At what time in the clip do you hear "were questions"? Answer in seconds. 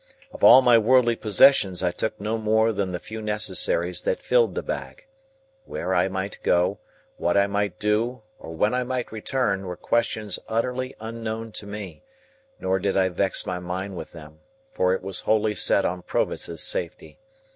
9.67-10.39